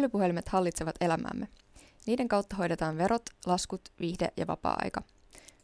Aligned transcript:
älypuhelimet 0.00 0.48
hallitsevat 0.48 0.96
elämäämme. 1.00 1.48
Niiden 2.06 2.28
kautta 2.28 2.56
hoidetaan 2.56 2.98
verot, 2.98 3.22
laskut, 3.46 3.80
viihde 4.00 4.32
ja 4.36 4.46
vapaa-aika. 4.46 5.02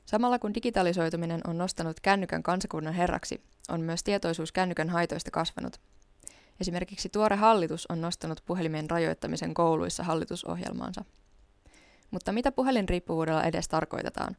Samalla 0.06 0.38
kun 0.38 0.54
digitalisoituminen 0.54 1.40
on 1.46 1.58
nostanut 1.58 2.00
kännykän 2.00 2.42
kansakunnan 2.42 2.94
herraksi, 2.94 3.40
on 3.68 3.80
myös 3.80 4.02
tietoisuus 4.02 4.52
kännykän 4.52 4.90
haitoista 4.90 5.30
kasvanut. 5.30 5.80
Esimerkiksi 6.60 7.08
tuore 7.08 7.36
hallitus 7.36 7.86
on 7.86 8.00
nostanut 8.00 8.42
puhelimien 8.46 8.90
rajoittamisen 8.90 9.54
kouluissa 9.54 10.02
hallitusohjelmaansa. 10.02 11.04
Mutta 12.10 12.32
mitä 12.32 12.52
puhelinriippuvuudella 12.52 13.44
edes 13.44 13.68
tarkoitetaan? 13.68 14.36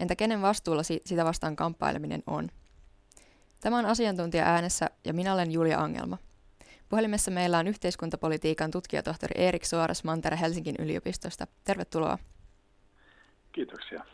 Entä 0.00 0.16
kenen 0.16 0.42
vastuulla 0.42 0.82
sitä 0.82 1.24
vastaan 1.24 1.56
kamppaileminen 1.56 2.22
on? 2.26 2.48
Tämä 3.60 3.78
on 3.78 3.86
asiantuntija 3.86 4.44
äänessä 4.44 4.90
ja 5.04 5.12
minä 5.12 5.34
olen 5.34 5.50
Julia 5.52 5.78
Angelma. 5.78 6.18
Puhelimessa 6.88 7.30
meillä 7.30 7.58
on 7.58 7.68
yhteiskuntapolitiikan 7.68 8.70
tutkijatohtori 8.70 9.44
Erik 9.44 9.64
Suoras 9.64 10.04
Mantere 10.04 10.38
Helsingin 10.40 10.74
yliopistosta. 10.78 11.46
Tervetuloa. 11.64 12.18
Kiitoksia. 13.52 14.04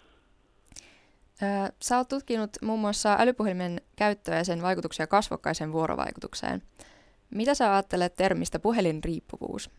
Sä 1.82 1.96
oot 1.96 2.09
tutkinut 2.09 2.51
muun 2.62 2.80
muassa 2.80 3.16
älypuhelimen 3.20 3.80
käyttöä 3.96 4.37
ja 4.37 4.45
sen 4.45 4.62
vaikutuksia 4.62 5.06
kasvokkaisen 5.06 5.73
vuorovaikutukseen. 5.73 6.62
Mitä 7.30 7.55
sä 7.55 7.73
ajattelet 7.73 8.15
termistä 8.16 8.59
puhelinriippuvuus? 8.59 9.70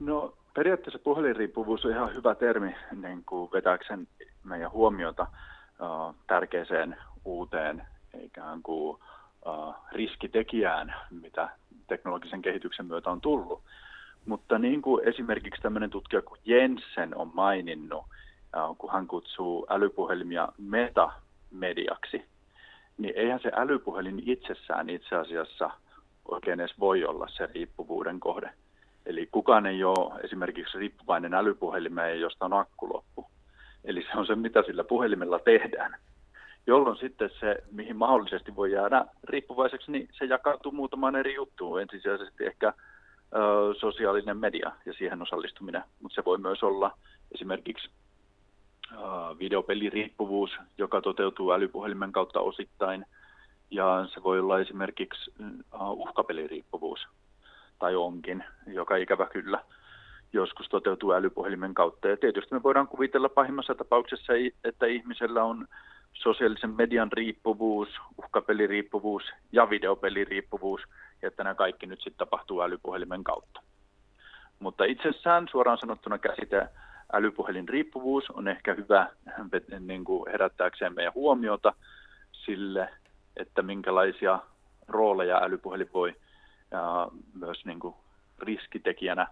No 0.00 0.34
periaatteessa 0.54 0.98
puhelinriippuvuus 0.98 1.84
on 1.84 1.90
ihan 1.90 2.14
hyvä 2.14 2.34
termi 2.34 2.74
niin 3.02 3.24
kuin 3.24 3.52
vetääkseen 3.52 4.08
meidän 4.44 4.72
huomiota 4.72 5.22
uh, 5.22 6.14
tärkeäseen 6.26 6.96
uuteen 7.24 7.86
ikään 8.20 8.62
kuin 8.62 8.98
uh, 9.46 9.74
riskitekijään, 9.92 10.94
mitä 11.10 11.48
teknologisen 11.96 12.42
kehityksen 12.42 12.86
myötä 12.86 13.10
on 13.10 13.20
tullut. 13.20 13.62
Mutta 14.26 14.58
niin 14.58 14.82
kuin 14.82 15.08
esimerkiksi 15.08 15.62
tämmöinen 15.62 15.90
tutkija 15.90 16.22
kuin 16.22 16.40
Jensen 16.44 17.16
on 17.16 17.30
maininnut, 17.34 18.00
uh, 18.00 18.76
kun 18.78 18.92
hän 18.92 19.06
kutsuu 19.06 19.66
älypuhelimia 19.70 20.48
metamediaksi, 20.58 22.24
niin 22.98 23.14
eihän 23.16 23.40
se 23.40 23.50
älypuhelin 23.56 24.22
itsessään 24.26 24.90
itse 24.90 25.16
asiassa 25.16 25.70
oikein 26.28 26.60
edes 26.60 26.78
voi 26.80 27.04
olla 27.04 27.28
se 27.28 27.48
riippuvuuden 27.54 28.20
kohde. 28.20 28.50
Eli 29.06 29.28
kukaan 29.32 29.66
ei 29.66 29.84
ole 29.84 30.20
esimerkiksi 30.20 30.78
riippuvainen 30.78 31.34
älypuhelimeen, 31.34 32.20
josta 32.20 32.44
on 32.44 32.52
akku 32.52 32.92
loppu. 32.94 33.26
Eli 33.84 34.02
se 34.02 34.18
on 34.18 34.26
se, 34.26 34.34
mitä 34.34 34.62
sillä 34.62 34.84
puhelimella 34.84 35.38
tehdään. 35.38 35.96
Jolloin 36.66 36.96
sitten 36.96 37.30
se, 37.40 37.56
mihin 37.70 37.96
mahdollisesti 37.96 38.56
voi 38.56 38.72
jäädä 38.72 39.04
riippuvaiseksi, 39.24 39.92
niin 39.92 40.08
se 40.12 40.24
jakautuu 40.24 40.72
muutamaan 40.72 41.16
eri 41.16 41.34
juttuun. 41.34 41.80
Ensisijaisesti 41.80 42.46
ehkä 42.46 42.68
ö, 42.68 43.74
sosiaalinen 43.80 44.36
media 44.36 44.72
ja 44.86 44.92
siihen 44.92 45.22
osallistuminen, 45.22 45.82
mutta 46.00 46.14
se 46.14 46.24
voi 46.24 46.38
myös 46.38 46.62
olla 46.62 46.98
esimerkiksi 47.34 47.90
ö, 48.92 48.96
videopeliriippuvuus, 49.38 50.50
joka 50.78 51.00
toteutuu 51.00 51.52
älypuhelimen 51.52 52.12
kautta 52.12 52.40
osittain, 52.40 53.06
ja 53.70 54.06
se 54.14 54.22
voi 54.22 54.40
olla 54.40 54.60
esimerkiksi 54.60 55.32
uhkapeliriippuvuus, 55.92 57.00
tai 57.78 57.96
onkin, 57.96 58.44
joka 58.66 58.96
ikävä 58.96 59.26
kyllä 59.26 59.64
joskus 60.32 60.68
toteutuu 60.68 61.12
älypuhelimen 61.12 61.74
kautta. 61.74 62.08
Ja 62.08 62.16
tietysti 62.16 62.54
me 62.54 62.62
voidaan 62.62 62.88
kuvitella 62.88 63.28
pahimmassa 63.28 63.74
tapauksessa, 63.74 64.32
että 64.64 64.86
ihmisellä 64.86 65.44
on 65.44 65.68
sosiaalisen 66.12 66.70
median 66.70 67.12
riippuvuus, 67.12 67.88
uhkapeliriippuvuus 68.18 69.22
ja 69.52 69.70
videopeliriippuvuus, 69.70 70.80
ja 71.22 71.28
että 71.28 71.44
nämä 71.44 71.54
kaikki 71.54 71.86
nyt 71.86 72.00
sitten 72.00 72.18
tapahtuu 72.18 72.62
älypuhelimen 72.62 73.24
kautta. 73.24 73.62
Mutta 74.58 74.84
itsessään 74.84 75.48
suoraan 75.50 75.78
sanottuna 75.78 76.18
käsite 76.18 76.68
älypuhelin 77.12 77.68
riippuvuus 77.68 78.30
on 78.30 78.48
ehkä 78.48 78.74
hyvä 78.74 79.10
niin 79.80 80.04
kuin 80.04 80.30
herättääkseen 80.32 80.94
meidän 80.94 81.14
huomiota 81.14 81.74
sille, 82.32 82.88
että 83.36 83.62
minkälaisia 83.62 84.38
rooleja 84.88 85.38
älypuhelin 85.42 85.90
voi 85.94 86.14
ja 86.70 87.08
myös 87.34 87.64
niin 87.64 87.80
kuin 87.80 87.94
riskitekijänä 88.38 89.26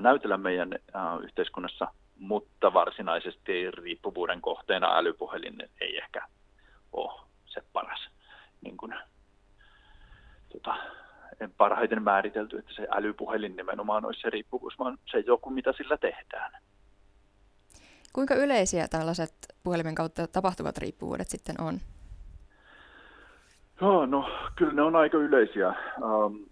näytellä 0.00 0.36
meidän 0.36 0.78
yhteiskunnassa, 1.22 1.88
mutta 2.20 2.74
varsinaisesti 2.74 3.70
riippuvuuden 3.70 4.40
kohteena 4.40 4.96
älypuhelin 4.96 5.68
ei 5.80 5.98
ehkä 5.98 6.26
ole 6.92 7.20
se 7.46 7.62
paras. 7.72 8.08
Niin 8.60 8.76
kuin, 8.76 8.94
tota, 10.52 10.74
en 11.40 11.52
parhaiten 11.56 12.02
määritelty, 12.02 12.58
että 12.58 12.72
se 12.74 12.86
älypuhelin 12.90 13.56
nimenomaan 13.56 14.04
olisi 14.04 14.20
se 14.20 14.30
riippuvuus, 14.30 14.78
vaan 14.78 14.98
se 15.10 15.18
joku, 15.18 15.50
mitä 15.50 15.72
sillä 15.72 15.96
tehdään. 15.96 16.52
Kuinka 18.12 18.34
yleisiä 18.34 18.88
tällaiset 18.88 19.34
puhelimen 19.62 19.94
kautta 19.94 20.26
tapahtuvat 20.26 20.78
riippuvuudet 20.78 21.28
sitten 21.28 21.60
on? 21.60 21.78
Joo, 23.80 24.06
no 24.06 24.30
kyllä 24.56 24.72
ne 24.72 24.82
on 24.82 24.96
aika 24.96 25.18
yleisiä. 25.18 25.74
Um, 26.02 26.46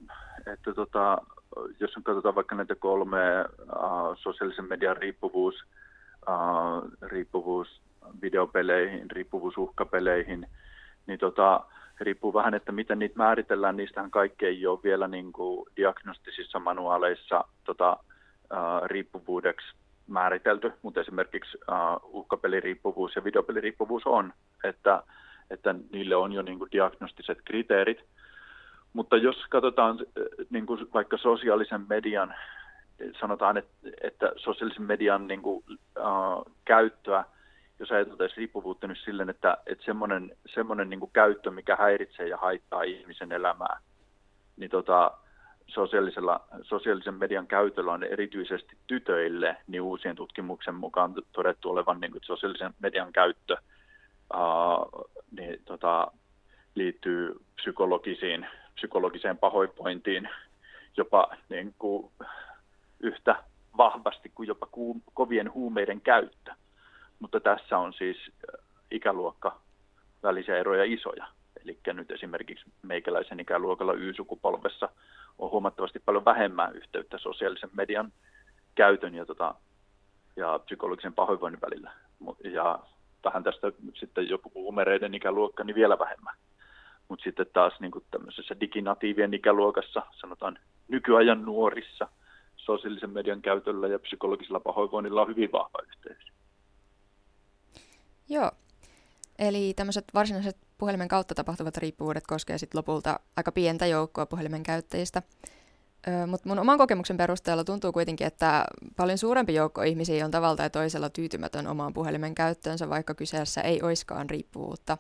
että 0.53 0.75
tota, 0.75 1.19
jos 1.80 1.94
katsotaan 2.02 2.34
vaikka 2.34 2.54
näitä 2.54 2.74
kolme 2.74 3.19
uh, 3.62 4.16
sosiaalisen 4.16 4.69
median 4.69 4.96
riippuvuus, 4.96 5.54
uh, 6.28 6.92
riippuvuus 7.02 7.80
videopeleihin, 8.22 9.10
riippuvuus 9.10 9.58
uhkapeleihin, 9.58 10.46
niin 11.06 11.19
tota, 11.19 11.64
riippuu 12.00 12.34
vähän, 12.34 12.54
että 12.54 12.72
miten 12.72 12.98
niitä 12.98 13.16
määritellään. 13.16 13.76
Niistähän 13.76 14.10
kaikki 14.10 14.46
ei 14.46 14.66
ole 14.66 14.78
vielä 14.84 15.08
niin 15.08 15.32
kuin 15.32 15.66
diagnostisissa 15.76 16.58
manuaaleissa 16.58 17.44
tota, 17.64 17.96
uh, 18.52 18.86
riippuvuudeksi 18.86 19.66
määritelty, 20.06 20.72
mutta 20.82 21.00
esimerkiksi 21.00 21.58
uh, 21.69 22.14
uhkapeliriippuvuus 22.14 23.16
ja 23.16 23.25
videopeliriippuvuus 23.25 24.02
on, 24.06 24.32
että 24.64 25.02
että 25.50 25.75
niille 25.92 26.16
on 26.16 26.32
jo 26.32 26.42
niin 26.42 26.58
kuin 26.58 26.70
diagnostiset 26.72 27.38
kriteerit. 27.44 27.98
Mutta 28.93 29.16
jos 29.16 29.47
katsotaan 29.50 29.99
äh, 30.00 30.47
niin 30.50 30.66
kuin 30.66 30.88
vaikka 30.94 31.16
sosiaalisen 31.16 31.87
median, 31.88 32.34
sanotaan, 33.21 33.56
että, 33.56 33.72
että 34.00 34.32
sosiaalisen 34.37 34.82
median 34.82 35.26
niin 35.26 35.43
kuin, 35.43 35.65
äh, 35.99 36.54
käyttöä, 36.65 37.25
jos 37.78 37.91
ajatellaan 37.91 38.31
riippuvuutta 38.37 38.87
nyt 38.87 38.99
silleen, 39.04 39.31
että, 39.31 39.56
että 39.66 39.84
semmoinen, 39.84 40.37
semmoinen 40.54 40.91
niin 40.91 41.00
kuin 41.00 41.10
käyttö, 41.12 41.50
mikä 41.50 41.76
häiritsee 41.76 42.28
ja 42.28 42.37
haittaa 42.37 42.82
ihmisen 42.82 43.32
elämää, 43.32 43.81
niin 44.56 44.71
tota, 44.71 45.10
sosiaalisella, 45.66 46.41
sosiaalisen 46.62 47.15
median 47.15 47.47
käytöllä 47.47 47.93
on 47.93 48.05
erityisesti 48.05 48.76
tytöille 48.87 49.56
niin 49.66 49.82
uusien 49.82 50.16
tutkimuksen 50.16 50.75
mukaan 50.75 51.15
todettu 51.32 51.70
olevan 51.70 52.00
niin 52.00 52.12
kuin 52.12 52.22
sosiaalisen 52.25 52.75
median 52.81 53.12
käyttö– 53.12 53.56
uh, 54.34 55.09
niin, 55.31 55.60
tota, 55.65 56.12
liittyy 56.75 57.41
psykologisiin, 57.56 58.47
psykologiseen 58.78 59.39
pahoinvointiin 59.39 60.28
jopa 60.97 61.37
niin 61.49 61.75
kuin, 61.78 62.11
yhtä 63.00 63.44
vahvasti 63.77 64.33
kuin 64.34 64.47
jopa 64.47 64.69
kovien 65.15 65.53
huumeiden 65.53 66.00
käyttö. 66.00 66.53
Mutta 67.19 67.41
tässä 67.41 67.78
on 67.78 67.93
siis 67.93 68.17
ikäluokka 68.91 69.61
välisiä 70.22 70.56
eroja 70.56 70.84
isoja. 70.84 71.27
Eli 71.65 71.78
nyt 71.93 72.11
esimerkiksi 72.11 72.65
meikäläisen 72.83 73.41
ikäluokalla 73.41 73.93
Y-sukupolvessa 73.93 74.88
on 75.38 75.50
huomattavasti 75.50 75.99
paljon 75.99 76.25
vähemmän 76.25 76.77
yhteyttä 76.77 77.19
sosiaalisen 77.19 77.71
median 77.72 78.12
käytön 78.75 79.15
ja, 79.15 79.27
tota, 79.27 79.55
ja 80.37 80.59
psykologisen 80.59 81.15
pahoinvoinnin 81.15 81.61
välillä. 81.61 81.93
Ja 82.44 82.78
vähän 83.25 83.43
tästä 83.43 83.72
sitten 83.94 84.28
joku 84.28 84.50
huumereiden 84.55 85.15
ikäluokka, 85.15 85.65
niin 85.65 85.75
vielä 85.75 85.99
vähemmän. 85.99 86.34
Mutta 87.08 87.24
sitten 87.24 87.46
taas 87.52 87.72
niin 87.80 87.91
kuin 87.91 88.04
tämmöisessä 88.10 88.60
diginatiivien 88.60 89.34
ikäluokassa, 89.34 90.02
sanotaan 90.20 90.58
nykyajan 90.88 91.44
nuorissa, 91.44 92.08
sosiaalisen 92.56 93.10
median 93.10 93.43
käytöllä 93.43 93.88
ja 93.88 93.99
psykologisella 93.99 94.60
pahoinvoinnilla 94.60 95.22
on 95.22 95.28
hyvin 95.28 95.52
vahva 95.52 95.78
yhteys. 95.88 96.32
Joo, 98.28 98.50
eli 99.38 99.75
tämmöiset 99.76 100.05
varsinaiset 100.14 100.56
puhelimen 100.78 101.08
kautta 101.08 101.34
tapahtuvat 101.34 101.76
riippuvuudet 101.76 102.26
koskee 102.26 102.58
sitten 102.58 102.78
lopulta 102.78 103.20
aika 103.37 103.52
pientä 103.52 103.87
joukkoa 103.87 104.26
puhelimen 104.26 104.62
käyttäjistä– 104.62 105.22
mutta 106.26 106.49
mun 106.49 106.58
oman 106.58 106.78
kokemuksen 106.78 107.16
perusteella 107.16 107.64
tuntuu 107.64 107.93
kuitenkin, 107.93 108.26
että 108.26 108.64
paljon 108.96 109.19
suurempi 109.19 109.54
joukko 109.54 109.82
ihmisiä 109.82 110.25
on 110.25 110.31
tavalla 110.31 110.56
tai 110.56 110.70
toisella 110.70 111.11
tyytymätön 111.11 111.66
omaan 111.66 111.94
puhelimen 111.94 112.34
käyttöönsä, 112.34 112.88
vaikka 112.88 113.14
kyseessä 113.14 113.61
ei 113.61 113.82
oiskaan 113.82 114.31
riippuvuutta. 114.31 114.99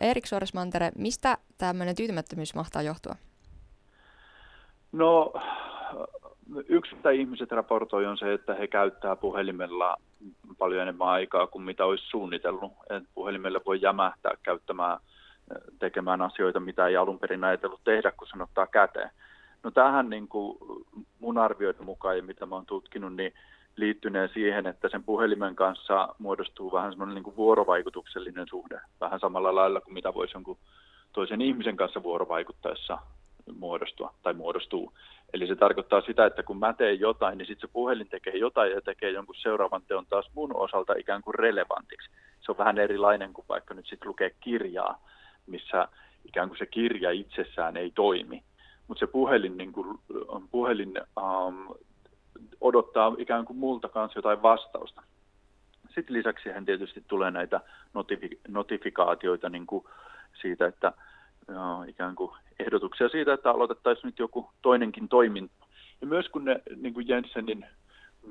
Erik 0.00 0.26
Suoresmantere, 0.26 0.90
mistä 0.98 1.38
tämmöinen 1.58 1.96
tyytymättömyys 1.96 2.54
mahtaa 2.54 2.82
johtua? 2.82 3.14
No, 4.92 5.32
yksi 6.68 6.94
mitä 6.94 7.10
ihmiset 7.10 7.52
raportoi 7.52 8.06
on 8.06 8.18
se, 8.18 8.32
että 8.32 8.54
he 8.54 8.66
käyttää 8.66 9.16
puhelimella 9.16 9.96
paljon 10.58 10.82
enemmän 10.82 11.08
aikaa 11.08 11.46
kuin 11.46 11.64
mitä 11.64 11.84
olisi 11.84 12.04
suunnitellut. 12.06 12.72
Et 12.90 13.04
puhelimella 13.14 13.60
voi 13.66 13.80
jämähtää 13.80 14.32
käyttämään, 14.42 14.98
tekemään 15.78 16.22
asioita, 16.22 16.60
mitä 16.60 16.86
ei 16.86 16.96
alun 16.96 17.18
perin 17.18 17.44
ajatellut 17.44 17.84
tehdä, 17.84 18.10
kun 18.10 18.28
sen 18.28 18.42
ottaa 18.42 18.66
käteen. 18.66 19.10
No 19.62 19.70
tähän 19.70 20.10
niin 20.10 20.28
kuin 20.28 20.58
mun 21.18 21.38
arvioiden 21.38 21.84
mukaan 21.84 22.16
ja 22.16 22.22
mitä 22.22 22.46
mä 22.46 22.54
oon 22.54 22.66
tutkinut, 22.66 23.16
niin 23.16 23.32
liittyneen 23.76 24.30
siihen, 24.34 24.66
että 24.66 24.88
sen 24.88 25.04
puhelimen 25.04 25.56
kanssa 25.56 26.14
muodostuu 26.18 26.72
vähän 26.72 26.92
semmoinen 26.92 27.14
niin 27.14 27.24
kuin 27.24 27.36
vuorovaikutuksellinen 27.36 28.46
suhde, 28.48 28.80
vähän 29.00 29.20
samalla 29.20 29.54
lailla 29.54 29.80
kuin 29.80 29.94
mitä 29.94 30.14
voisi 30.14 30.34
jonkun 30.34 30.58
toisen 31.12 31.40
ihmisen 31.40 31.76
kanssa 31.76 32.02
vuorovaikuttaessa 32.02 32.98
muodostua 33.58 34.14
tai 34.22 34.34
muodostuu. 34.34 34.92
Eli 35.32 35.46
se 35.46 35.56
tarkoittaa 35.56 36.00
sitä, 36.00 36.26
että 36.26 36.42
kun 36.42 36.58
mä 36.58 36.72
teen 36.72 37.00
jotain, 37.00 37.38
niin 37.38 37.46
sitten 37.46 37.68
se 37.68 37.72
puhelin 37.72 38.08
tekee 38.08 38.36
jotain 38.36 38.72
ja 38.72 38.80
tekee 38.80 39.10
jonkun 39.10 39.34
seuraavan 39.34 39.82
teon 39.88 40.06
taas 40.06 40.30
mun 40.34 40.56
osalta 40.56 40.94
ikään 40.98 41.22
kuin 41.22 41.34
relevantiksi. 41.34 42.10
Se 42.40 42.52
on 42.52 42.58
vähän 42.58 42.78
erilainen 42.78 43.32
kuin 43.32 43.44
vaikka 43.48 43.74
nyt 43.74 43.86
sitten 43.86 44.08
lukee 44.08 44.30
kirjaa, 44.40 45.02
missä 45.46 45.88
ikään 46.24 46.48
kuin 46.48 46.58
se 46.58 46.66
kirja 46.66 47.10
itsessään 47.10 47.76
ei 47.76 47.90
toimi. 47.90 48.42
Mutta 48.88 49.00
se 49.00 49.06
puhelin, 49.06 49.56
niin 49.56 49.72
kuin, 49.72 49.98
puhelin 50.50 50.94
um, 51.16 51.74
odottaa 52.60 53.14
ikään 53.18 53.44
kuin 53.44 53.56
multa 53.56 53.88
kanssa 53.88 54.18
jotain 54.18 54.42
vastausta. 54.42 55.02
Sitten 55.94 56.16
lisäksi 56.16 56.48
hän 56.48 56.64
tietysti 56.64 57.04
tulee 57.08 57.30
näitä 57.30 57.60
notifi- 57.94 58.40
notifikaatioita 58.48 59.48
niin 59.48 59.66
kuin 59.66 59.84
siitä, 60.40 60.66
että 60.66 60.92
uh, 61.48 61.88
ikään 61.88 62.14
kuin 62.14 62.32
ehdotuksia 62.58 63.08
siitä, 63.08 63.32
että 63.32 63.50
aloitettaisiin 63.50 64.06
nyt 64.06 64.18
joku 64.18 64.50
toinenkin 64.62 65.08
toiminta. 65.08 65.66
Ja 66.00 66.06
myös 66.06 66.28
kun 66.28 66.44
ne 66.44 66.62
niin 66.76 66.94
kuin 66.94 67.08
Jensenin 67.08 67.66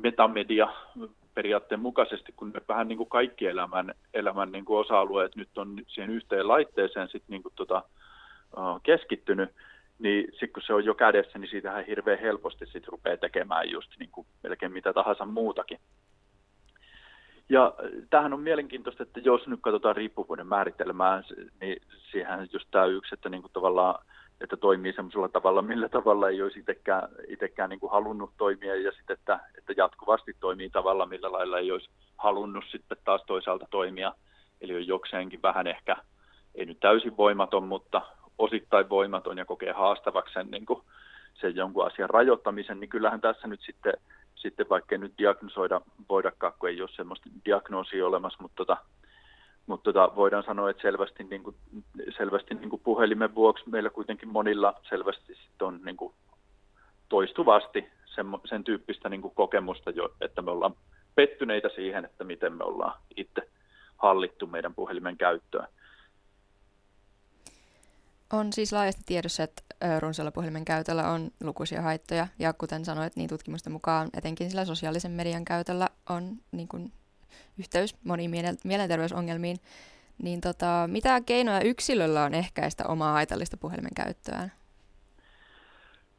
metamedia 0.01 0.67
periaatteen 1.33 1.79
mukaisesti, 1.79 2.33
kun 2.35 2.51
ne 2.53 2.61
vähän 2.67 2.87
niin 2.87 2.97
kuin 2.97 3.09
kaikki 3.09 3.47
elämän, 3.47 3.93
elämän 4.13 4.51
niin 4.51 4.65
kuin 4.65 4.79
osa-alueet 4.79 5.35
nyt 5.35 5.57
on 5.57 5.81
siihen 5.87 6.09
yhteen 6.09 6.47
laitteeseen 6.47 7.09
sit 7.09 7.23
niin 7.27 7.43
kuin 7.43 7.53
tota, 7.55 7.83
keskittynyt, 8.83 9.49
niin 9.99 10.27
sitten 10.31 10.53
kun 10.53 10.63
se 10.65 10.73
on 10.73 10.85
jo 10.85 10.93
kädessä, 10.93 11.39
niin 11.39 11.49
siitähän 11.49 11.85
hirveän 11.85 12.19
helposti 12.19 12.65
sit 12.65 12.87
rupeaa 12.87 13.17
tekemään 13.17 13.69
just 13.69 13.91
niin 13.99 14.09
kuin 14.11 14.27
melkein 14.43 14.71
mitä 14.71 14.93
tahansa 14.93 15.25
muutakin. 15.25 15.79
Ja 17.49 17.73
tämähän 18.09 18.33
on 18.33 18.39
mielenkiintoista, 18.39 19.03
että 19.03 19.19
jos 19.19 19.47
nyt 19.47 19.59
katsotaan 19.61 19.95
riippuvuuden 19.95 20.47
määritelmää, 20.47 21.23
niin 21.61 21.81
siihen 22.11 22.47
just 22.53 22.67
tämä 22.71 22.85
yksi, 22.85 23.15
että 23.15 23.29
niin 23.29 23.41
kuin 23.41 23.53
tavallaan 23.53 24.05
että 24.41 24.57
toimii 24.57 24.93
semmoisella 24.93 25.29
tavalla, 25.29 25.61
millä 25.61 25.89
tavalla 25.89 26.29
ei 26.29 26.41
olisi 26.41 26.59
itsekään, 26.59 27.09
itsekään 27.27 27.69
niin 27.69 27.79
kuin 27.79 27.91
halunnut 27.91 28.31
toimia 28.37 28.75
ja 28.75 28.91
sitten, 28.91 29.13
että, 29.13 29.39
että 29.57 29.73
jatkuvasti 29.77 30.35
toimii 30.39 30.69
tavalla, 30.69 31.05
millä 31.05 31.31
lailla 31.31 31.59
ei 31.59 31.71
olisi 31.71 31.89
halunnut 32.17 32.63
sitten 32.71 32.97
taas 33.03 33.23
toisaalta 33.27 33.67
toimia. 33.71 34.13
Eli 34.61 34.75
on 34.75 34.87
jokseenkin 34.87 35.41
vähän 35.41 35.67
ehkä, 35.67 35.97
ei 36.55 36.65
nyt 36.65 36.79
täysin 36.79 37.17
voimaton, 37.17 37.63
mutta 37.63 38.01
osittain 38.37 38.89
voimaton 38.89 39.37
ja 39.37 39.45
kokee 39.45 39.71
haastavaksi 39.71 40.33
sen, 40.33 40.51
niin 40.51 40.65
kuin, 40.65 40.81
sen 41.33 41.55
jonkun 41.55 41.85
asian 41.85 42.09
rajoittamisen, 42.09 42.79
niin 42.79 42.89
kyllähän 42.89 43.21
tässä 43.21 43.47
nyt 43.47 43.61
sitten, 43.61 43.93
sitten 44.35 44.69
vaikka 44.69 44.97
nyt 44.97 45.13
diagnosoida 45.17 45.81
voidakaan, 46.09 46.53
kun 46.59 46.69
ei 46.69 46.81
ole 46.81 46.89
semmoista 46.95 47.29
diagnoosia 47.45 48.07
olemassa, 48.07 48.41
mutta 48.41 48.55
tota, 48.55 48.77
mutta 49.67 49.93
tota, 49.93 50.15
voidaan 50.15 50.43
sanoa, 50.43 50.69
että 50.69 50.81
selvästi, 50.81 51.23
niin 51.23 51.43
kuin, 51.43 51.55
selvästi 52.17 52.55
niin 52.55 52.69
kuin 52.69 52.81
puhelimen 52.83 53.35
vuoksi 53.35 53.69
meillä 53.69 53.89
kuitenkin 53.89 54.29
monilla 54.29 54.73
selvästi 54.89 55.37
on 55.61 55.79
niin 55.83 55.97
kuin 55.97 56.13
toistuvasti 57.09 57.89
sen, 58.05 58.25
sen 58.45 58.63
tyyppistä 58.63 59.09
niin 59.09 59.21
kuin 59.21 59.35
kokemusta, 59.35 59.89
jo, 59.89 60.13
että 60.21 60.41
me 60.41 60.51
ollaan 60.51 60.75
pettyneitä 61.15 61.69
siihen, 61.75 62.05
että 62.05 62.23
miten 62.23 62.53
me 62.53 62.63
ollaan 62.63 62.99
itse 63.15 63.49
hallittu 63.97 64.47
meidän 64.47 64.75
puhelimen 64.75 65.17
käyttöä. 65.17 65.67
On 68.33 68.53
siis 68.53 68.73
laajasti 68.73 69.01
tiedossa, 69.05 69.43
että 69.43 69.61
runsaalla 69.99 70.31
puhelimen 70.31 70.65
käytöllä 70.65 71.09
on 71.09 71.31
lukuisia 71.43 71.81
haittoja, 71.81 72.27
ja 72.39 72.53
kuten 72.53 72.85
sanoit, 72.85 73.15
niin 73.15 73.29
tutkimusten 73.29 73.73
mukaan 73.73 74.09
etenkin 74.17 74.49
sillä 74.49 74.65
sosiaalisen 74.65 75.11
median 75.11 75.45
käytöllä 75.45 75.89
on 76.09 76.31
niin 76.51 76.67
kuin, 76.67 76.91
yhteys 77.59 77.95
moniin 78.03 78.31
mielenterveysongelmiin. 78.63 79.57
Niin 80.23 80.41
tota, 80.41 80.89
mitä 80.91 81.21
keinoja 81.21 81.61
yksilöllä 81.61 82.23
on 82.23 82.33
ehkäistä 82.33 82.83
omaa 82.87 83.13
haitallista 83.13 83.57
puhelimen 83.57 83.93
käyttöään? 83.95 84.51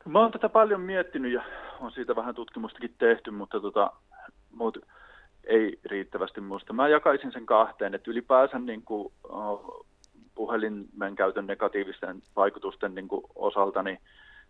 Mä 0.05 0.19
oon 0.19 0.33
tätä 0.33 0.49
paljon 0.49 0.81
miettinyt 0.81 1.33
ja 1.33 1.43
on 1.81 1.93
siitä 1.93 2.17
vähän 2.17 2.35
tutkimustakin 2.35 2.95
tehty, 2.99 3.31
mutta 3.31 3.61
tota, 3.61 3.93
mut 4.51 4.79
ei 5.45 5.81
riittävästi 5.85 6.41
muista. 6.41 6.73
Mä 6.73 6.89
jakaisin 6.89 7.33
sen 7.33 7.47
kahteen, 7.47 7.95
että 7.95 8.11
ylipäänsä 8.11 8.59
niin 8.59 8.83
kuin, 8.83 9.13
puhelimen 10.37 11.17
käytön 11.17 11.47
negatiivisten 11.47 12.23
vaikutusten 12.37 12.95
niin 12.95 13.09
kuin 13.09 13.25
osalta, 13.35 13.83
niin 13.83 13.99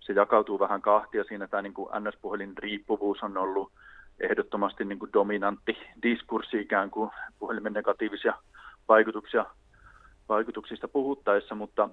se 0.01 0.13
jakautuu 0.13 0.59
vähän 0.59 0.83
kahtia. 0.83 1.25
Siinä 1.25 1.47
tämä 1.47 1.63
niin 1.63 1.75
kuin 1.75 1.89
NS-puhelin 1.93 2.59
riippuvuus 2.59 3.23
on 3.23 3.37
ollut 3.37 3.73
ehdottomasti 4.21 4.85
niin 4.85 4.99
kuin 4.99 5.13
dominantti 5.13 5.79
diskurssi 6.03 6.61
ikään 6.61 6.91
kuin 6.91 7.11
puhelimen 7.39 7.73
negatiivisia 7.73 8.35
vaikutuksia, 8.89 9.47
vaikutuksista 10.29 10.89
puhuttaessa, 10.89 11.55
mutta 11.55 11.89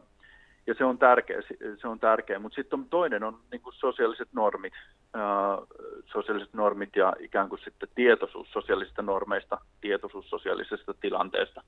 ja 0.67 0.73
se 0.73 0.85
on 0.85 0.97
tärkeä, 0.97 1.41
se 1.81 1.87
on 1.87 1.99
tärkeä. 1.99 2.39
mutta 2.39 2.55
sitten 2.55 2.85
toinen 2.89 3.23
on 3.23 3.39
niin 3.51 3.61
kuin 3.61 3.75
sosiaaliset 3.75 4.27
normit, 4.33 4.73
ää, 5.13 5.57
sosiaaliset 6.05 6.53
normit 6.53 6.95
ja 6.95 7.13
ikään 7.19 7.49
kuin 7.49 7.61
sitten 7.63 7.89
tietoisuus 7.95 8.51
sosiaalisista 8.51 9.01
normeista, 9.01 9.57
tietoisuus 9.81 10.29
sosiaalisesta 10.29 10.93
tilanteesta. 10.93 11.63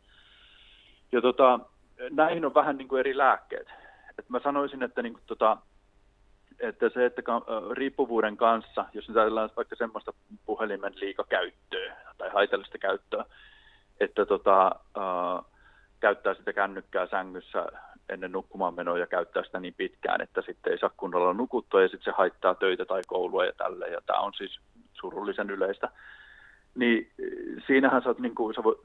Ja 1.11 1.21
tota, 1.21 1.59
näihin 2.11 2.45
on 2.45 2.53
vähän 2.53 2.77
niin 2.77 2.87
kuin 2.87 2.99
eri 2.99 3.17
lääkkeet. 3.17 3.67
Et 4.19 4.29
mä 4.29 4.39
sanoisin, 4.39 4.83
että, 4.83 5.01
niin 5.01 5.13
kuin 5.13 5.23
tota, 5.27 5.57
että 6.59 6.89
se, 6.89 7.05
että 7.05 7.21
riippuvuuden 7.71 8.37
kanssa, 8.37 8.85
jos 8.93 9.07
nyt 9.07 9.17
ajatellaan 9.17 9.49
vaikka 9.55 9.75
semmoista 9.75 10.13
puhelimen 10.45 10.93
liikakäyttöä 10.95 11.95
tai 12.17 12.29
haitallista 12.29 12.77
käyttöä, 12.77 13.25
että 13.99 14.25
tota, 14.25 14.71
äh, 14.97 15.45
käyttää 15.99 16.33
sitä 16.33 16.53
kännykkää 16.53 17.07
sängyssä 17.07 17.65
ennen 18.09 18.31
nukkumaan 18.31 18.75
menoa 18.75 18.97
ja 18.97 19.07
käyttää 19.07 19.43
sitä 19.43 19.59
niin 19.59 19.73
pitkään, 19.77 20.21
että 20.21 20.41
sitten 20.41 20.73
ei 20.73 20.79
saa 20.79 20.91
kunnolla 20.97 21.33
nukuttua 21.33 21.81
ja 21.81 21.87
sitten 21.87 22.13
se 22.13 22.17
haittaa 22.17 22.55
töitä 22.55 22.85
tai 22.85 23.01
koulua 23.07 23.45
ja 23.45 23.53
tälle. 23.57 23.87
Ja 23.87 24.01
tämä 24.05 24.19
on 24.19 24.33
siis 24.33 24.59
surullisen 24.93 25.49
yleistä. 25.49 25.89
Niin 26.75 27.11
siinähän 27.67 28.01
sä, 28.03 28.09
oot, 28.09 28.19
niin 28.19 28.35
kuin, 28.35 28.55
sä 28.55 28.63
voit, 28.63 28.79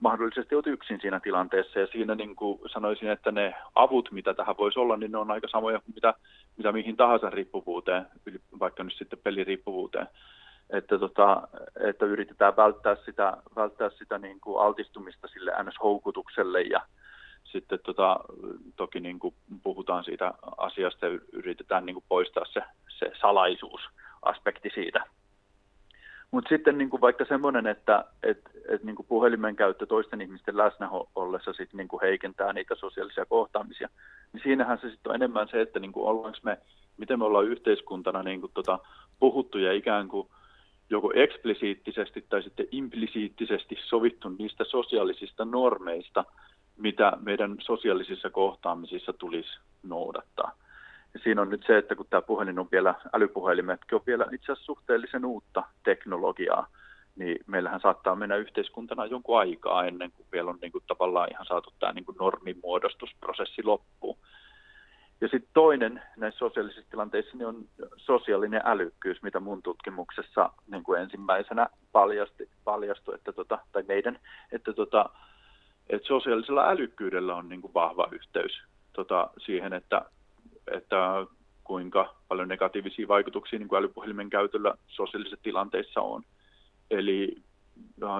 mahdollisesti 0.00 0.54
olet 0.54 0.66
yksin 0.66 0.98
siinä 1.00 1.20
tilanteessa 1.20 1.80
ja 1.80 1.86
siinä 1.86 2.14
niin 2.14 2.36
kuin 2.36 2.60
sanoisin, 2.72 3.10
että 3.10 3.32
ne 3.32 3.54
avut, 3.74 4.12
mitä 4.12 4.34
tähän 4.34 4.56
voisi 4.58 4.78
olla, 4.78 4.96
niin 4.96 5.12
ne 5.12 5.18
on 5.18 5.30
aika 5.30 5.48
samoja 5.48 5.80
kuin 5.80 5.94
mitä, 5.94 6.14
mitä 6.56 6.72
mihin 6.72 6.96
tahansa 6.96 7.30
riippuvuuteen, 7.30 8.06
vaikka 8.60 8.84
nyt 8.84 8.94
sitten 8.98 9.18
peliriippuvuuteen. 9.18 10.08
Että, 10.70 10.98
tota, 10.98 11.48
että 11.88 12.06
yritetään 12.06 12.56
välttää 12.56 12.96
sitä, 13.04 13.36
välttää 13.56 13.90
sitä 13.98 14.18
niin 14.18 14.40
kuin 14.40 14.62
altistumista 14.62 15.28
sille 15.28 15.50
NS-houkutukselle 15.50 16.60
ja 16.60 16.80
sitten 17.44 17.78
tota, 17.82 18.20
toki 18.76 19.00
niin 19.00 19.18
kuin 19.18 19.34
puhutaan 19.62 20.04
siitä 20.04 20.34
asiasta 20.56 21.06
ja 21.06 21.18
yritetään 21.32 21.86
niin 21.86 21.94
kuin 21.94 22.04
poistaa 22.08 22.44
se, 22.44 22.62
se 22.98 23.12
salaisuusaspekti 23.20 24.70
siitä. 24.74 25.04
Mutta 26.30 26.48
sitten 26.48 26.78
niin 26.78 26.90
kuin 26.90 27.00
vaikka 27.00 27.24
semmoinen, 27.24 27.66
että 27.66 28.04
et, 28.22 28.40
et 28.68 28.84
niin 28.84 28.96
kuin 28.96 29.06
puhelimen 29.06 29.56
käyttö 29.56 29.86
toisten 29.86 30.20
ihmisten 30.20 30.56
läsnä 30.56 30.88
ollessa 31.14 31.52
sit 31.52 31.72
niin 31.72 31.88
kuin 31.88 32.00
heikentää 32.00 32.52
niitä 32.52 32.74
sosiaalisia 32.74 33.26
kohtaamisia, 33.26 33.88
niin 34.32 34.42
siinähän 34.42 34.78
se 34.78 34.90
sitten 34.90 35.10
on 35.10 35.14
enemmän 35.16 35.48
se, 35.48 35.60
että 35.60 35.80
niin 35.80 35.92
kuin 35.92 36.06
ollaanko 36.06 36.38
me, 36.42 36.58
miten 36.96 37.18
me 37.18 37.24
ollaan 37.24 37.46
yhteiskuntana 37.46 38.22
niin 38.22 38.40
kuin 38.40 38.52
tota, 38.54 38.78
puhuttu 39.18 39.58
ja 39.58 39.72
ikään 39.72 40.08
kuin 40.08 40.28
joko 40.90 41.12
eksplisiittisesti 41.14 42.24
tai 42.28 42.42
sitten 42.42 42.66
implisiittisesti 42.70 43.76
sovittu 43.84 44.28
niistä 44.28 44.64
sosiaalisista 44.64 45.44
normeista, 45.44 46.24
mitä 46.76 47.12
meidän 47.20 47.56
sosiaalisissa 47.60 48.30
kohtaamisissa 48.30 49.12
tulisi 49.12 49.58
noudattaa. 49.82 50.52
Siinä 51.22 51.42
on 51.42 51.50
nyt 51.50 51.64
se, 51.66 51.78
että 51.78 51.94
kun 51.94 52.06
tämä 52.10 52.22
puhelin 52.22 52.58
on 52.58 52.68
vielä, 52.72 52.94
älypuhelimetkin 53.12 53.96
on 53.96 54.02
vielä 54.06 54.26
itse 54.32 54.52
asiassa 54.52 54.66
suhteellisen 54.66 55.24
uutta 55.24 55.62
teknologiaa, 55.84 56.66
niin 57.16 57.38
meillähän 57.46 57.80
saattaa 57.80 58.16
mennä 58.16 58.36
yhteiskuntana 58.36 59.06
jonkun 59.06 59.38
aikaa 59.38 59.84
ennen 59.84 60.12
kuin 60.12 60.26
vielä 60.32 60.50
on 60.50 60.58
niin 60.62 60.72
kuin 60.72 60.84
tavallaan 60.86 61.28
ihan 61.30 61.46
saatu 61.46 61.72
tämä 61.78 61.92
niin 61.92 62.04
kuin 62.04 62.16
normimuodostusprosessi 62.20 63.62
loppuun. 63.62 64.18
Ja 65.20 65.28
sitten 65.28 65.50
toinen 65.54 66.02
näissä 66.16 66.38
sosiaalisissa 66.38 66.90
tilanteissa 66.90 67.36
niin 67.36 67.46
on 67.46 67.64
sosiaalinen 67.96 68.62
älykkyys, 68.64 69.22
mitä 69.22 69.40
mun 69.40 69.62
tutkimuksessa 69.62 70.50
niin 70.70 70.82
kuin 70.82 71.00
ensimmäisenä 71.00 71.66
paljasti, 71.92 72.48
paljastui, 72.64 73.14
että 73.14 73.32
tota, 73.32 73.58
tai 73.72 73.82
meidän, 73.88 74.18
että, 74.52 74.72
tota, 74.72 75.10
että 75.88 76.08
sosiaalisella 76.08 76.68
älykkyydellä 76.68 77.36
on 77.36 77.48
niin 77.48 77.60
kuin 77.60 77.74
vahva 77.74 78.08
yhteys 78.12 78.62
tota, 78.92 79.30
siihen, 79.38 79.72
että 79.72 80.02
että 80.76 81.26
kuinka 81.64 82.14
paljon 82.28 82.48
negatiivisia 82.48 83.08
vaikutuksia 83.08 83.58
niin 83.58 83.68
kuin 83.68 83.78
älypuhelimen 83.78 84.30
käytöllä 84.30 84.74
sosiaalisissa 84.86 85.42
tilanteissa 85.42 86.00
on. 86.00 86.22
Eli 86.90 87.36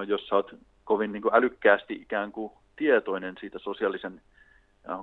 jos 0.07 0.27
sä 0.27 0.35
oot 0.35 0.55
kovin 0.83 1.11
niin 1.11 1.21
kuin 1.21 1.35
älykkäästi 1.35 1.93
ikään 1.93 2.31
kuin 2.31 2.51
tietoinen 2.75 3.35
siitä 3.39 3.59
sosiaalisen 3.59 4.21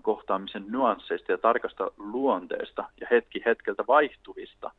kohtaamisen 0.02 0.64
nyansseista 0.68 1.32
ja 1.32 1.38
tarkasta 1.38 1.90
luonteesta 1.96 2.84
ja 3.00 3.06
hetki 3.10 3.42
hetkeltä 3.46 3.84
vaihtuvista 3.88 4.70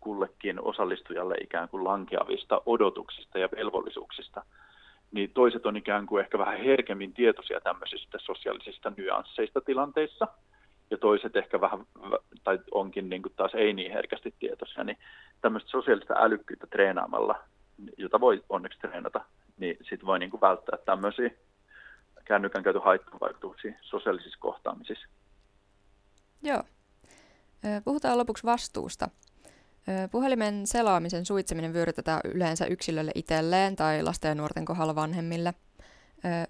kullekin 0.00 0.60
osallistujalle 0.60 1.34
ikään 1.40 1.68
kuin 1.68 1.84
lankeavista 1.84 2.62
odotuksista 2.66 3.38
ja 3.38 3.48
velvollisuuksista, 3.56 4.44
niin 5.12 5.30
toiset 5.34 5.66
on 5.66 5.76
ikään 5.76 6.06
kuin 6.06 6.24
ehkä 6.24 6.38
vähän 6.38 6.58
herkemmin 6.58 7.12
tietoisia 7.12 7.60
tämmöisistä 7.60 8.18
sosiaalisista 8.20 8.92
nyansseista 8.96 9.60
tilanteissa, 9.60 10.28
ja 10.90 10.98
toiset 10.98 11.36
ehkä 11.36 11.60
vähän, 11.60 11.86
tai 12.44 12.58
onkin 12.70 13.08
niin 13.08 13.22
kuin 13.22 13.32
taas 13.36 13.54
ei 13.54 13.72
niin 13.72 13.92
herkästi 13.92 14.34
tietoisia, 14.38 14.84
niin 14.84 14.98
tämmöistä 15.40 15.70
sosiaalista 15.70 16.14
älykkyyttä 16.18 16.66
treenaamalla, 16.66 17.40
jota 17.98 18.20
voi 18.20 18.44
onneksi 18.48 18.78
treenata, 18.78 19.20
niin 19.56 19.76
sitten 19.76 20.06
voi 20.06 20.18
niin 20.18 20.30
kuin 20.30 20.40
välttää 20.40 20.78
tämmöisiä 20.84 21.30
kännykän 22.24 22.62
käytön 22.62 22.82
haittavaikutuksia 22.82 23.72
sosiaalisissa 23.80 24.38
kohtaamisissa. 24.40 25.08
Joo. 26.42 26.62
Puhutaan 27.84 28.18
lopuksi 28.18 28.44
vastuusta. 28.44 29.08
Puhelimen 30.10 30.66
selaamisen 30.66 31.26
suitseminen 31.26 31.72
vyörytetään 31.72 32.20
yleensä 32.24 32.66
yksilölle 32.66 33.12
itselleen 33.14 33.76
tai 33.76 34.02
lasten 34.02 34.28
ja 34.28 34.34
nuorten 34.34 34.64
kohdalla 34.64 34.94
vanhemmille. 34.94 35.54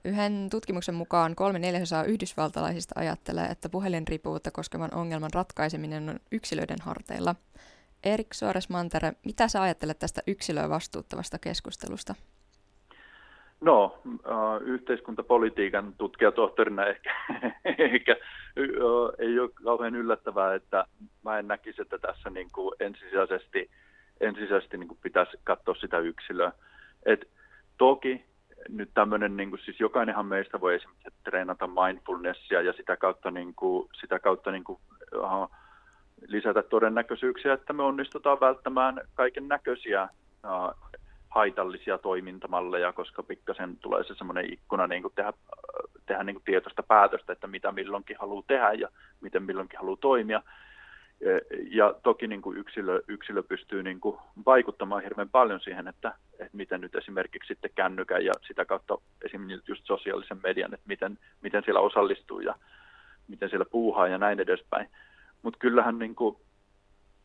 Yhden 0.05 0.49
tutkimuksen 0.51 0.95
mukaan 0.95 1.37
kolme 1.37 1.59
neljäsosaa 1.59 2.05
yhdysvaltalaisista 2.05 3.01
ajattelee, 3.01 3.47
että 3.47 3.69
puhelinriippuvuutta 3.69 4.51
koskevan 4.51 4.95
ongelman 4.95 5.31
ratkaiseminen 5.35 6.09
on 6.09 6.19
yksilöiden 6.33 6.79
harteilla. 6.83 7.35
Erik 8.05 8.35
Suores 8.35 8.69
Mantere, 8.69 9.13
mitä 9.25 9.49
sä 9.49 9.63
ajattelet 9.63 9.99
tästä 9.99 10.23
yksilöä 10.27 10.69
vastuuttavasta 10.69 11.39
keskustelusta? 11.39 12.15
No, 13.61 13.99
yhteiskuntapolitiikan 14.61 15.95
tutkijatohtorina 15.99 16.87
ehkä, 16.87 17.15
ehkä 17.95 18.17
ei 19.19 19.39
ole 19.39 19.51
kauhean 19.65 19.95
yllättävää, 19.95 20.55
että 20.55 20.85
mä 21.25 21.39
en 21.39 21.49
näkisi, 21.49 21.83
että 21.83 21.99
tässä 21.99 22.31
niin 22.31 22.51
kuin 22.53 22.75
ensisijaisesti, 22.81 23.71
ensisijaisesti 24.21 24.79
niin 24.79 24.89
kuin 24.89 24.99
pitäisi 25.03 25.37
katsoa 25.45 25.75
sitä 25.75 25.99
yksilöä. 25.99 26.53
Et 27.07 27.29
toki 27.79 28.25
nyt 28.69 28.91
tämmöinen, 28.95 29.37
niin 29.37 29.51
kuin, 29.51 29.61
siis 29.65 29.81
jokainenhan 29.81 30.27
meistä 30.27 30.61
voi 30.61 30.75
esimerkiksi 30.75 31.09
treenata 31.25 31.67
mindfulnessia 31.67 32.63
ja 32.63 32.73
sitä 32.73 32.97
kautta, 32.97 33.31
niin 33.31 33.55
kuin, 33.55 33.89
sitä 34.01 34.19
kautta 34.19 34.51
niin 34.51 34.65
kuin, 34.65 34.79
uh, 35.15 35.51
lisätä 36.27 36.63
todennäköisyyksiä, 36.63 37.53
että 37.53 37.73
me 37.73 37.83
onnistutaan 37.83 38.41
välttämään 38.41 39.01
kaiken 39.15 39.49
näköisiä 39.49 40.09
haitallisia 41.29 41.99
toimintamalleja, 41.99 42.93
koska 42.93 43.23
pikkasen 43.23 43.77
tulee 43.77 44.05
se 44.05 44.15
semmoinen 44.15 44.53
ikkuna 44.53 44.87
niin 44.87 45.03
kuin 45.03 45.15
tehdä, 45.15 45.33
tehdä 46.07 46.25
niin 46.25 46.35
kuin 46.35 46.45
tietoista 46.45 46.83
päätöstä, 46.83 47.33
että 47.33 47.47
mitä 47.47 47.73
milloinkin 47.73 48.17
haluaa 48.21 48.43
tehdä 48.47 48.73
ja 48.73 48.89
miten 49.21 49.43
milloinkin 49.43 49.79
haluaa 49.79 49.97
toimia. 50.01 50.43
Ja 51.71 51.95
toki 52.03 52.27
niin 52.27 52.43
kuin 52.43 52.59
yksilö, 52.59 53.03
yksilö 53.09 53.43
pystyy 53.43 53.83
niin 53.83 54.01
kuin 54.01 54.19
vaikuttamaan 54.47 55.03
hirveän 55.03 55.29
paljon 55.29 55.61
siihen, 55.61 55.89
että, 55.89 56.13
että 56.33 56.57
miten 56.57 56.81
nyt 56.81 56.95
esimerkiksi 56.95 57.49
sitten 57.49 57.71
kännykän 57.75 58.25
ja 58.25 58.33
sitä 58.49 58.65
kautta 58.65 58.99
esimerkiksi 59.25 59.71
just 59.71 59.85
sosiaalisen 59.85 60.41
median, 60.43 60.75
että 60.75 60.87
miten, 60.89 61.19
miten 61.43 61.63
siellä 61.65 61.81
osallistuu 61.81 62.41
ja 62.41 62.55
miten 63.29 63.49
siellä 63.49 63.65
puuhaa 63.65 64.09
ja 64.09 64.19
näin 64.19 64.41
edespäin. 64.41 64.89
Mutta 65.43 65.59
kyllähän 65.59 65.99
niin 65.99 66.15
kuin 66.15 66.37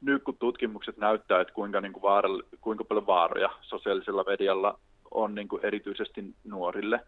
nyt 0.01 0.23
kun 0.23 0.37
tutkimukset 0.37 0.97
näyttää, 0.97 1.41
että 1.41 1.53
kuinka, 1.53 1.81
niin 1.81 1.93
kuin 1.93 2.03
vaara, 2.03 2.29
kuinka 2.61 2.83
paljon 2.83 3.07
vaaroja 3.07 3.49
sosiaalisella 3.61 4.23
medialla 4.27 4.79
on 5.11 5.35
niin 5.35 5.47
kuin 5.47 5.65
erityisesti 5.65 6.25
nuorille, 6.43 6.99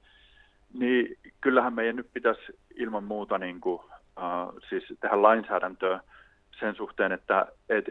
niin 0.74 1.18
kyllähän 1.42 1.74
meidän 1.74 1.96
nyt 1.96 2.14
pitäisi 2.14 2.42
ilman 2.76 3.04
muuta 3.04 3.38
niin 3.38 3.62
kuin, 3.62 3.80
uh, 3.80 4.60
siis 4.70 4.84
tehdä 5.00 5.22
lainsäädäntöä 5.22 6.00
sen 6.60 6.76
suhteen, 6.76 7.12
että 7.12 7.48
et, 7.70 7.86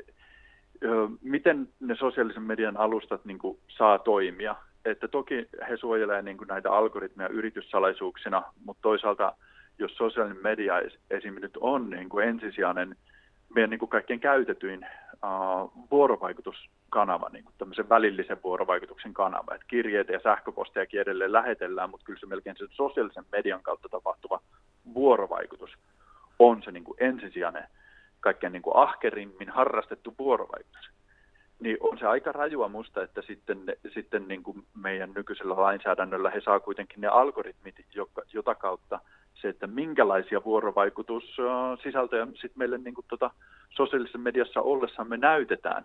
miten 1.22 1.68
ne 1.80 1.94
sosiaalisen 1.96 2.42
median 2.42 2.76
alustat 2.76 3.24
niin 3.24 3.38
kuin, 3.38 3.58
saa 3.68 3.98
toimia. 3.98 4.56
Että 4.84 5.08
toki 5.08 5.48
he 5.68 5.76
suojelevat 5.76 6.24
niin 6.24 6.36
näitä 6.48 6.72
algoritmeja 6.72 7.28
yrityssalaisuuksina, 7.28 8.42
mutta 8.64 8.82
toisaalta 8.82 9.32
jos 9.78 9.96
sosiaalinen 9.96 10.42
media 10.42 10.74
esimerkiksi 11.10 11.40
nyt 11.40 11.58
on 11.60 11.90
niin 11.90 12.08
kuin 12.08 12.28
ensisijainen– 12.28 12.96
meidän 13.54 13.70
niin 13.70 13.78
kuin 13.78 13.88
kaikkein 13.88 14.20
käytetyin 14.20 14.86
uh, 15.12 15.72
vuorovaikutuskanava, 15.90 17.28
niin 17.32 17.44
kuin 17.44 17.54
tämmöisen 17.58 17.88
välillisen 17.88 18.42
vuorovaikutuksen 18.44 19.14
kanava. 19.14 19.54
Että 19.54 19.66
kirjeitä 19.68 20.12
ja 20.12 20.20
sähköpostejakin 20.22 21.00
edelleen 21.00 21.32
lähetellään, 21.32 21.90
mutta 21.90 22.04
kyllä 22.04 22.20
se 22.20 22.26
melkein 22.26 22.56
se 22.58 22.66
sosiaalisen 22.70 23.24
median 23.32 23.62
kautta 23.62 23.88
tapahtuva 23.88 24.40
vuorovaikutus 24.94 25.70
on 26.38 26.62
se 26.62 26.72
niin 26.72 26.84
kuin 26.84 26.96
ensisijainen, 27.00 27.64
kaikkein 28.22 28.52
niin 28.52 28.62
kuin 28.62 28.76
ahkerimmin 28.76 29.50
harrastettu 29.50 30.14
vuorovaikutus. 30.18 30.90
Niin 31.60 31.76
on 31.80 31.98
se 31.98 32.06
aika 32.06 32.32
rajua 32.32 32.68
musta, 32.68 33.02
että 33.02 33.22
sitten, 33.22 33.58
sitten 33.94 34.28
niin 34.28 34.42
kuin 34.42 34.66
meidän 34.74 35.12
nykyisellä 35.14 35.56
lainsäädännöllä 35.56 36.30
he 36.30 36.40
saa 36.40 36.60
kuitenkin 36.60 37.00
ne 37.00 37.08
algoritmit, 37.08 37.74
joka, 37.94 38.22
jota 38.32 38.54
kautta– 38.54 39.00
se, 39.42 39.48
että 39.48 39.66
minkälaisia 39.66 40.44
vuorovaikutussisältöjä 40.44 42.26
sitten 42.26 42.58
meille 42.58 42.78
niin 42.78 42.94
kuin 42.94 43.04
tuota, 43.08 43.30
sosiaalisessa 43.70 44.18
mediassa 44.18 44.60
ollessamme 44.60 45.16
näytetään. 45.16 45.84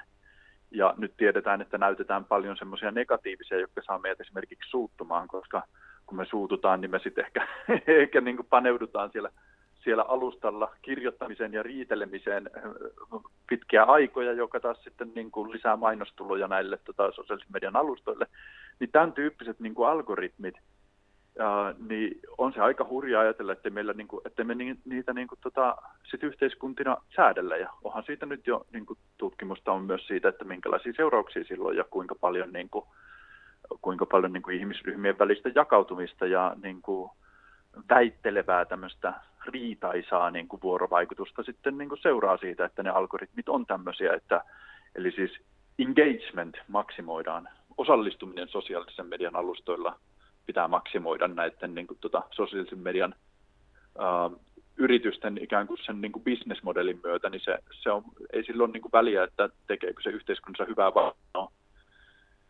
Ja 0.72 0.94
nyt 0.98 1.13
tiedetään, 1.17 1.62
että 1.62 1.77
näytetään 1.77 2.25
paljon 2.25 2.58
semmoisia 2.58 2.91
negatiivisia, 2.91 3.60
jotka 3.60 3.82
saa 3.86 4.00
meidät 4.00 4.22
esimerkiksi 4.22 4.70
suuttumaan, 4.70 5.27
koska 5.27 5.63
kun 6.06 6.17
me 6.17 6.25
suututaan, 6.25 6.82
niin 6.82 6.91
me 6.91 7.00
sitten 7.00 7.25
ehkä, 7.25 7.48
ehkä 8.01 8.22
niin 8.22 8.36
kuin 8.36 8.48
paneudutaan 8.50 9.12
siellä, 9.12 9.29
siellä 9.88 10.06
alustalla 10.08 10.72
kirjoittamiseen 10.82 11.53
ja 11.53 11.63
riitelemiseen 11.63 12.50
pitkiä 13.50 13.84
aikoja, 13.84 14.34
joka 14.34 14.60
taas 14.60 14.84
sitten 14.84 15.12
niin 15.15 15.32
kuin 15.32 15.51
lisää 15.51 15.75
mainostuloja 15.75 16.48
näille 16.48 16.79
tota, 16.86 17.12
sosiaalisen 17.12 17.51
median 17.53 17.75
alustoille. 17.75 18.27
Niin 18.79 18.91
tämän 18.91 19.13
tyyppiset 19.13 19.60
niin 19.60 19.75
kuin 19.75 19.89
algoritmit, 19.89 20.56
ja, 21.36 21.74
niin 21.89 22.20
on 22.38 22.53
se 22.53 22.62
aika 22.62 22.86
hurjaa 22.89 23.22
ajatella, 23.22 23.51
että 23.51 23.70
meillä 23.70 23.94
niin 23.94 24.08
kuin, 24.08 24.22
että 24.25 24.44
me 24.44 24.56
niitä 24.86 25.13
niin 25.13 25.27
kuin, 25.27 25.39
tota, 25.41 25.77
sit 26.10 26.24
yhteiskuntina 26.24 26.98
säädellä. 27.15 27.58
Ja 27.58 27.70
onhan 27.84 28.03
siitä 28.03 28.25
nyt 28.25 28.48
jo 28.48 28.65
niin 28.74 28.86
kuin, 28.86 29.00
tutkimusta 29.17 29.72
on 29.72 29.84
myös 29.84 30.08
siitä, 30.08 30.29
että 30.29 30.46
minkälaisia 30.46 30.94
seurauksia 30.96 31.44
silloin 31.44 31.77
ja 31.77 31.84
kuinka 31.84 32.15
paljon, 32.15 32.53
niin 32.53 32.70
kuin, 32.70 32.86
kuinka 33.82 34.06
paljon 34.06 34.34
niin 34.34 34.44
kuin, 34.44 34.58
ihmisryhmien 34.58 35.20
välistä 35.20 35.50
jakautumista 35.56 36.25
ja 36.25 36.56
niin 36.63 36.82
kuin, 36.82 37.12
väittelevää 37.89 38.65
tämmöistä 38.65 39.13
riitaisaa 39.46 40.31
niin 40.31 40.48
kuin, 40.48 40.62
vuorovaikutusta 40.62 41.43
sitten 41.43 41.77
niin 41.77 41.89
kuin, 41.89 42.01
seuraa 42.01 42.38
siitä, 42.38 42.65
että 42.65 42.84
ne 42.84 42.89
algoritmit 42.89 43.50
on 43.50 43.65
tämmöisiä, 43.65 44.13
että 44.13 44.43
eli 44.96 45.12
siis 45.12 45.31
engagement 45.79 46.57
maksimoidaan, 46.67 47.50
osallistuminen 47.77 48.48
sosiaalisen 48.48 49.07
median 49.07 49.36
alustoilla– 49.36 49.96
pitää 50.48 50.67
maksimoida 50.67 51.27
näiden 51.27 51.75
niin 51.75 51.88
kuin, 51.88 51.98
tota, 52.01 52.22
sosiaalisen 52.31 52.79
median 52.79 53.15
ää, 53.98 54.29
yritysten 54.77 55.38
ikään 55.41 55.67
kuin 55.67 55.79
sen 55.86 56.01
niin 56.01 56.12
kuin 56.12 56.24
bisnesmodelin 56.24 57.00
myötä, 57.03 57.29
niin 57.29 57.41
se, 57.43 57.57
se 57.84 57.91
on, 57.91 58.03
ei 58.34 58.43
silloin 58.43 58.72
niin 58.72 58.81
kuin 58.81 58.91
väliä, 58.91 59.24
että 59.24 59.50
tekeekö 59.67 60.01
se 60.01 60.10
yhteiskunnassa 60.10 60.65
hyvää 60.65 60.93
vaan 60.93 61.13
no, 61.34 61.51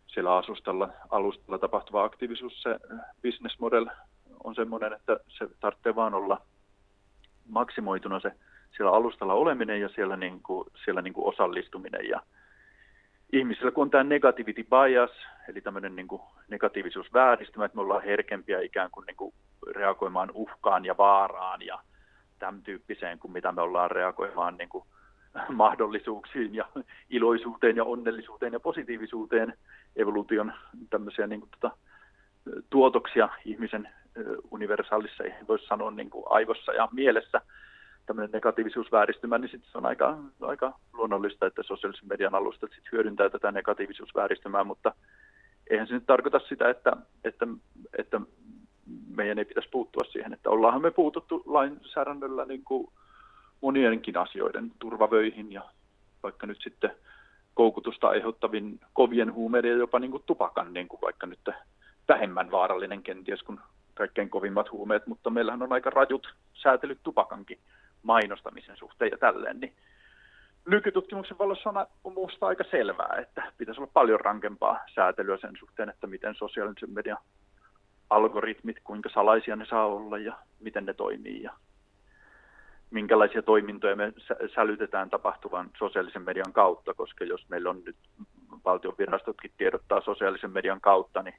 siellä 0.07 0.35
asustalla, 0.37 0.89
alustalla 1.09 1.57
tapahtuva 1.57 2.03
aktiivisuus, 2.03 2.61
se 2.63 2.79
businessmodel 3.23 3.85
on 4.47 4.55
semmoinen, 4.55 4.93
että 4.93 5.19
se 5.27 5.47
tarvitsee 5.59 5.95
vaan 5.95 6.13
olla 6.13 6.41
maksimoituna 7.49 8.19
se 8.19 8.31
siellä 8.75 8.91
alustalla 8.91 9.33
oleminen 9.33 9.81
ja 9.81 9.89
siellä, 9.89 10.17
niin 10.17 10.43
kuin, 10.43 10.69
siellä 10.83 11.01
niin 11.01 11.13
kuin 11.13 11.33
osallistuminen. 11.33 12.09
Ja 12.09 12.21
ihmisillä 13.33 13.71
kun 13.71 13.81
on 13.81 13.89
tämä 13.89 14.03
negativity 14.03 14.63
bias, 14.63 15.11
eli 15.49 15.61
tämmöinen 15.61 15.95
niin 15.95 16.07
kuin 16.07 16.21
negatiivisuusvääristymä, 16.47 17.65
että 17.65 17.75
me 17.75 17.81
ollaan 17.81 18.03
herkempiä 18.03 18.61
ikään 18.61 18.91
kuin, 18.91 19.05
niin 19.05 19.17
kuin 19.17 19.33
reagoimaan 19.75 20.31
uhkaan 20.33 20.85
ja 20.85 20.97
vaaraan 20.97 21.61
ja 21.61 21.79
tämän 22.39 22.61
tyyppiseen 22.61 23.19
kuin 23.19 23.31
mitä 23.31 23.51
me 23.51 23.61
ollaan 23.61 23.91
reagoimaan 23.91 24.57
niin 24.57 24.69
kuin 24.69 24.83
mahdollisuuksiin 25.49 26.55
ja 26.55 26.65
iloisuuteen 27.09 27.75
ja 27.75 27.83
onnellisuuteen 27.83 28.53
ja 28.53 28.59
positiivisuuteen, 28.59 29.53
evoluution 29.95 30.53
tämmöisiä 30.89 31.27
niin 31.27 31.39
kuin, 31.39 31.49
tuota, 31.59 31.77
tuotoksia 32.69 33.29
ihmisen 33.45 33.89
universaalissa, 34.51 35.23
voisi 35.47 35.65
sanoa 35.65 35.91
niin 35.91 36.09
kuin 36.09 36.25
aivossa 36.29 36.73
ja 36.73 36.87
mielessä– 36.91 37.41
tämmöinen 38.07 38.31
negatiivisuusvääristymä, 38.31 39.37
niin 39.37 39.51
sitten 39.51 39.71
se 39.71 39.77
on 39.77 39.85
aika, 39.85 40.17
aika 40.41 40.79
luonnollista, 40.93 41.45
että 41.45 41.63
sosiaalisen 41.63 42.09
median 42.09 42.35
alustat 42.35 42.71
sit 42.75 42.91
hyödyntää 42.91 43.29
tätä 43.29 43.51
negatiivisuusvääristymää, 43.51 44.63
mutta 44.63 44.93
eihän 45.69 45.87
se 45.87 45.93
nyt 45.93 46.05
tarkoita 46.05 46.39
sitä, 46.49 46.69
että, 46.69 46.91
että, 47.23 47.47
että 47.97 48.21
meidän 49.15 49.39
ei 49.39 49.45
pitäisi 49.45 49.69
puuttua 49.69 50.03
siihen, 50.11 50.33
että 50.33 50.49
ollaanhan 50.49 50.81
me 50.81 50.91
puututtu 50.91 51.43
lainsäädännöllä 51.45 52.45
niin 52.45 52.63
kuin 52.63 52.87
monienkin 53.61 54.17
asioiden 54.17 54.71
turvavöihin 54.79 55.51
ja 55.51 55.61
vaikka 56.23 56.47
nyt 56.47 56.61
sitten 56.63 56.91
koukutusta 57.53 58.07
aiheuttavin 58.07 58.79
kovien 58.93 59.33
huumeiden 59.33 59.71
ja 59.71 59.77
jopa 59.77 59.99
niin 59.99 60.11
kuin 60.11 60.23
tupakan, 60.25 60.73
niin 60.73 60.87
kuin 60.87 61.01
vaikka 61.01 61.27
nyt 61.27 61.49
vähemmän 62.07 62.51
vaarallinen 62.51 63.03
kenties 63.03 63.43
kuin 63.43 63.59
kaikkein 63.97 64.29
kovimmat 64.29 64.71
huumeet, 64.71 65.07
mutta 65.07 65.29
meillähän 65.29 65.61
on 65.61 65.73
aika 65.73 65.89
rajut 65.89 66.33
säätelyt 66.53 66.99
tupakankin 67.03 67.59
mainostamisen 68.03 68.77
suhteen 68.77 69.11
ja 69.11 69.17
tälleen, 69.17 69.59
niin 69.59 69.73
nykytutkimuksen 70.67 71.37
valossa 71.37 71.69
on 72.03 72.13
minusta 72.13 72.47
aika 72.47 72.63
selvää, 72.71 73.15
että 73.21 73.51
pitäisi 73.57 73.81
olla 73.81 73.91
paljon 73.93 74.19
rankempaa 74.19 74.79
säätelyä 74.95 75.37
sen 75.37 75.55
suhteen, 75.59 75.89
että 75.89 76.07
miten 76.07 76.35
sosiaalisen 76.35 76.93
median 76.93 77.17
algoritmit, 78.09 78.77
kuinka 78.83 79.09
salaisia 79.13 79.55
ne 79.55 79.65
saa 79.65 79.85
olla 79.85 80.17
ja 80.17 80.33
miten 80.59 80.85
ne 80.85 80.93
toimii 80.93 81.43
ja 81.43 81.53
minkälaisia 82.91 83.41
toimintoja 83.41 83.95
me 83.95 84.13
sälytetään 84.55 85.09
tapahtuvan 85.09 85.69
sosiaalisen 85.77 86.21
median 86.21 86.53
kautta, 86.53 86.93
koska 86.93 87.25
jos 87.25 87.49
meillä 87.49 87.69
on 87.69 87.81
nyt 87.85 87.95
valtion 88.65 88.95
virastotkin 88.97 89.51
tiedottaa 89.57 90.01
sosiaalisen 90.01 90.51
median 90.51 90.81
kautta, 90.81 91.23
niin, 91.23 91.35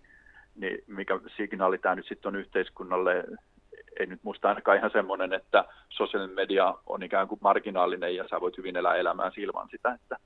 niin 0.54 0.78
mikä 0.86 1.20
signaali 1.36 1.78
tämä 1.78 1.94
nyt 1.94 2.06
sitten 2.08 2.28
on 2.28 2.36
yhteiskunnalle, 2.36 3.24
ei 4.00 4.06
nyt 4.06 4.22
musta 4.22 4.48
ainakaan 4.48 4.78
ihan 4.78 4.90
semmoinen, 4.90 5.32
että 5.32 5.64
sosiaalinen 5.88 6.36
media 6.36 6.74
on 6.86 7.02
ikään 7.02 7.28
kuin 7.28 7.38
marginaalinen 7.42 8.16
ja 8.16 8.28
sä 8.30 8.40
voit 8.40 8.56
hyvin 8.56 8.76
elää 8.76 8.96
elämään 8.96 9.32
ilman 9.36 9.68
sitä, 9.70 9.92
että 9.92 10.16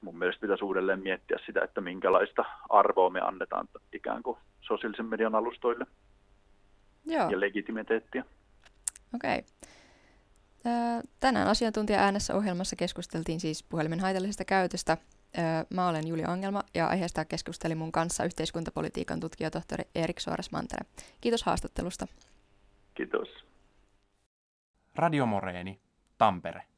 mun 0.00 0.18
mielestä 0.18 0.40
pitäisi 0.40 0.64
uudelleen 0.64 1.02
miettiä 1.02 1.38
sitä, 1.46 1.60
että 1.64 1.80
minkälaista 1.80 2.44
arvoa 2.68 3.10
me 3.10 3.20
annetaan 3.20 3.68
ikään 3.92 4.22
kuin 4.22 4.38
sosiaalisen 4.60 5.06
median 5.06 5.34
alustoille 5.34 5.86
Joo. 7.06 7.30
ja 7.30 7.40
legitimiteettiä. 7.40 8.24
Okei. 9.14 9.38
Okay. 9.38 9.42
Tänään 11.20 11.48
asiantuntija 11.48 11.98
äänessä 11.98 12.34
ohjelmassa 12.34 12.76
keskusteltiin 12.76 13.40
siis 13.40 13.62
puhelimen 13.62 14.00
haitallisesta 14.00 14.44
käytöstä. 14.44 14.96
Mä 15.70 15.88
olen 15.88 16.08
Julia 16.08 16.28
Ongelma 16.28 16.62
ja 16.74 16.86
aiheesta 16.86 17.24
keskustelin 17.24 17.78
mun 17.78 17.92
kanssa 17.92 18.24
yhteiskuntapolitiikan 18.24 19.20
tutkija 19.20 19.50
tohtori 19.50 19.84
Erik 19.94 20.20
Suoras-Mantere. 20.20 20.86
Kiitos 21.20 21.42
haastattelusta. 21.42 22.06
Kiitos. 22.94 23.28
Radio 24.94 25.26
Moreeni, 25.26 25.80
Tampere. 26.18 26.62